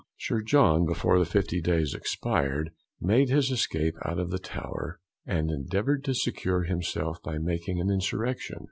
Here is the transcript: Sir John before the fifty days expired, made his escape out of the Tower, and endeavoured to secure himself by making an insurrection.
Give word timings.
Sir 0.17 0.41
John 0.41 0.87
before 0.87 1.19
the 1.19 1.27
fifty 1.29 1.61
days 1.61 1.93
expired, 1.93 2.71
made 2.99 3.29
his 3.29 3.51
escape 3.51 3.93
out 4.03 4.17
of 4.17 4.31
the 4.31 4.39
Tower, 4.39 4.99
and 5.27 5.51
endeavoured 5.51 6.03
to 6.05 6.15
secure 6.15 6.63
himself 6.63 7.21
by 7.21 7.37
making 7.37 7.79
an 7.79 7.91
insurrection. 7.91 8.57